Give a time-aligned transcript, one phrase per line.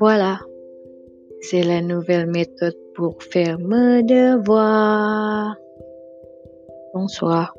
[0.00, 0.40] Voilà,
[1.42, 5.54] c'est la nouvelle méthode pour faire mes devoirs.
[6.94, 7.54] Bonsoir,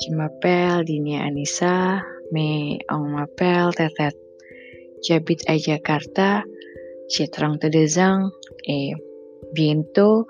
[0.00, 2.02] je m'appelle Dini Anissa,
[2.32, 4.18] mais on m'appelle Tetet.
[5.06, 6.42] J'habite à Jakarta,
[7.08, 8.30] j'ai 32 ans
[8.66, 8.90] et
[9.52, 10.26] bientôt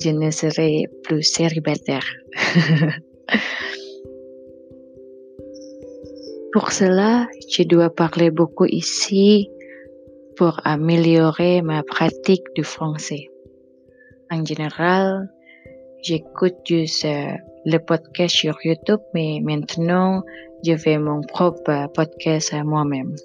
[0.00, 2.06] je ne serai plus célibataire.
[6.52, 9.50] Pour cela, je dois parler beaucoup ici
[10.38, 13.28] pour améliorer ma pratique du français.
[14.30, 15.28] En général,
[16.04, 17.32] j'écoute juste euh,
[17.64, 20.22] le podcast sur YouTube, mais maintenant,
[20.64, 23.16] je fais mon propre podcast moi-même.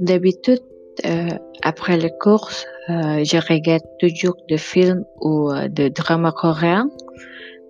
[0.00, 0.64] D'habitude,
[1.04, 1.28] euh,
[1.62, 2.50] après le cours,
[2.88, 6.90] euh, je regarde toujours des films ou des dramas coréens,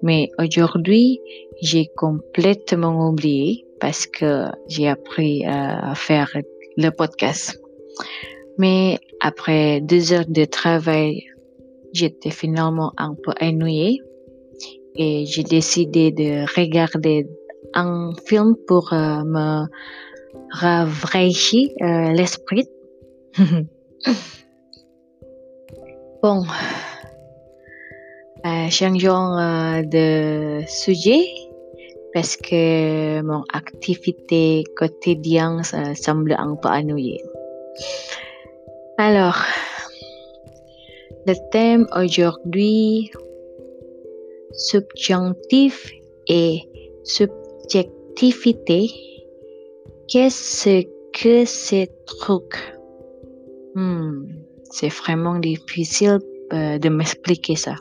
[0.03, 1.21] mais aujourd'hui,
[1.61, 6.31] j'ai complètement oublié parce que j'ai appris à faire
[6.77, 7.61] le podcast.
[8.59, 11.25] Mais après deux heures de travail,
[11.93, 14.01] j'étais finalement un peu ennuyée
[14.95, 17.27] et j'ai décidé de regarder
[17.75, 19.67] un film pour euh, me
[20.51, 22.69] rafraîchir euh, l'esprit.
[26.23, 26.45] bon,
[28.47, 31.25] euh, changeons euh, de sujet
[32.17, 35.63] parce que mon activité quotidienne
[35.95, 37.23] semble un peu ennuyée.
[38.97, 39.37] Alors,
[41.27, 43.11] le thème aujourd'hui,
[44.55, 45.93] subjonctif
[46.27, 46.63] et
[47.05, 48.89] subjectivité.
[50.09, 52.79] Qu'est-ce que ces trucs?
[53.75, 54.25] Hmm,
[54.71, 56.21] C'est vraiment difficile
[56.55, 57.75] euh, de m'expliquer ça.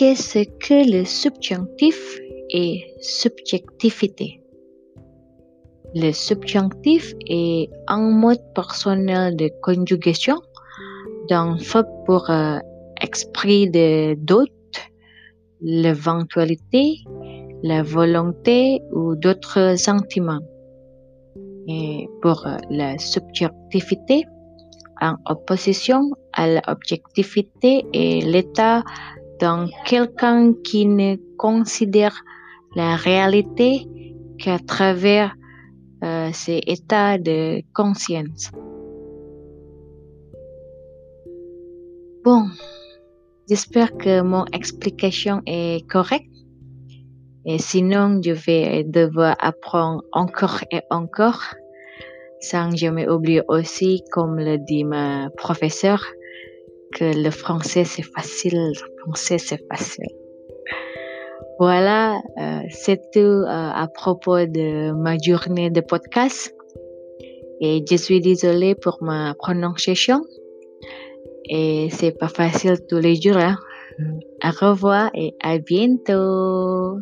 [0.00, 2.18] Qu'est-ce que le subjonctif
[2.48, 4.40] et subjectivité?
[5.94, 10.36] Le subjonctif est un mode personnel de conjugation
[11.28, 12.60] d'un verbe pour euh,
[13.02, 14.78] exprimer de doute,
[15.60, 17.04] l'éventualité,
[17.62, 20.40] la volonté ou d'autres sentiments.
[21.68, 24.24] Et pour euh, la subjectivité,
[25.02, 28.82] en opposition à l'objectivité est l'état
[29.40, 32.22] dans quelqu'un qui ne considère
[32.76, 33.88] la réalité
[34.38, 35.34] qu'à travers
[36.04, 38.50] euh, ses états de conscience.
[42.24, 42.44] Bon,
[43.48, 46.26] j'espère que mon explication est correcte.
[47.46, 51.42] Et sinon, je vais devoir apprendre encore et encore,
[52.40, 56.04] sans jamais oublier aussi, comme le dit ma professeure,
[56.94, 60.06] que le français c'est facile, le français c'est facile.
[61.58, 66.54] Voilà, euh, c'est tout euh, à propos de ma journée de podcast.
[67.60, 70.22] Et je suis désolée pour ma prononciation.
[71.44, 73.36] Et c'est pas facile tous les jours.
[73.36, 73.56] Hein.
[74.42, 76.96] Au revoir et à bientôt.